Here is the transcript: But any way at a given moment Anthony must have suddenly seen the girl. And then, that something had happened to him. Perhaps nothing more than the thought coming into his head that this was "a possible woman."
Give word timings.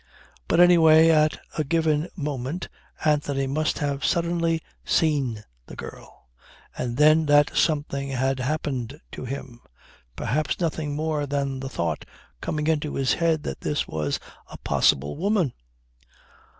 But 0.47 0.59
any 0.59 0.79
way 0.79 1.11
at 1.11 1.39
a 1.59 1.63
given 1.63 2.09
moment 2.15 2.69
Anthony 3.05 3.45
must 3.45 3.77
have 3.77 4.03
suddenly 4.03 4.59
seen 4.83 5.43
the 5.67 5.75
girl. 5.75 6.27
And 6.75 6.97
then, 6.97 7.27
that 7.27 7.55
something 7.55 8.09
had 8.09 8.39
happened 8.39 8.99
to 9.11 9.25
him. 9.25 9.61
Perhaps 10.15 10.59
nothing 10.59 10.95
more 10.95 11.27
than 11.27 11.59
the 11.59 11.69
thought 11.69 12.03
coming 12.41 12.65
into 12.65 12.95
his 12.95 13.13
head 13.13 13.43
that 13.43 13.61
this 13.61 13.87
was 13.87 14.19
"a 14.47 14.57
possible 14.57 15.17
woman." 15.17 15.53